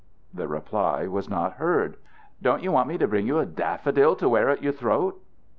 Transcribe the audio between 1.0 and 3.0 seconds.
was not heard. "Don't you want me